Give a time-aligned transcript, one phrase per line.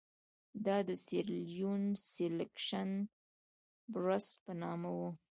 [0.65, 2.89] دا د سیریلیون سیلکشن
[3.93, 5.09] ټرست په نامه وو.